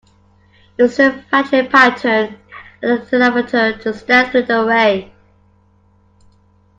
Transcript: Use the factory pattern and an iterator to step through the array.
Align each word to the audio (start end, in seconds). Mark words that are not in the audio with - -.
Use 0.79 0.97
the 0.97 1.11
factory 1.29 1.67
pattern 1.67 2.35
and 2.81 3.01
an 3.01 3.07
iterator 3.11 3.79
to 3.83 3.93
step 3.93 4.31
through 4.31 4.41
the 4.41 4.63
array. 4.65 5.13